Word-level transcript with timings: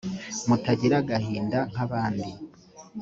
mutagira 0.47 0.95
agahinda 1.01 1.59
nk 1.71 1.77
abandi 1.85 2.29